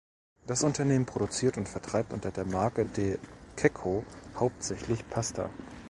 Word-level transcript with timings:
Das 0.47 0.63
Unternehmen 0.63 1.05
produziert 1.05 1.57
und 1.59 1.69
vertreibt 1.69 2.11
unter 2.11 2.31
der 2.31 2.43
Marke 2.43 2.85
"De 2.85 3.19
Cecco" 3.55 4.03
hauptsächlich 4.35 5.07
Pasta. 5.07 5.51